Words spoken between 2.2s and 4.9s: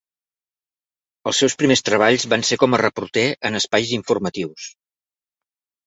van ser com a reporter en espais informatius.